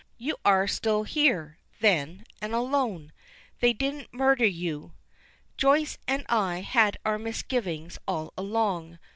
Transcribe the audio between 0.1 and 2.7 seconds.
"You are still here, then, and